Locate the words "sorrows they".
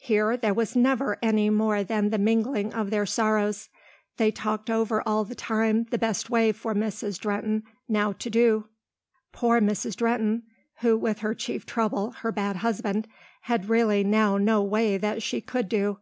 3.06-4.32